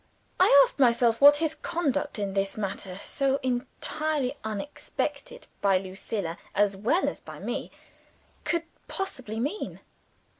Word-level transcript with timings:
I 0.39 0.49
asked 0.65 0.79
myself 0.79 1.21
what 1.21 1.37
his 1.37 1.53
conduct 1.53 2.17
in 2.17 2.33
this 2.33 2.57
matter 2.57 2.97
so 2.97 3.39
entirely 3.43 4.35
unexpected 4.43 5.45
by 5.61 5.77
Lucilla, 5.77 6.39
as 6.55 6.75
well 6.75 7.07
as 7.07 7.19
by 7.19 7.37
me 7.37 7.69
could 8.43 8.63
possibly 8.87 9.39
mean. 9.39 9.79